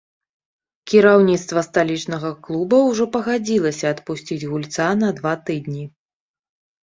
Кіраўніцтва 0.91 1.61
сталічнага 1.67 2.31
клуба 2.47 2.79
ўжо 2.87 3.05
пагадзілася 3.15 3.85
адпусціць 3.95 4.41
гульца 4.51 4.87
на 5.03 5.09
два 5.19 5.33
тыдні. 5.51 5.85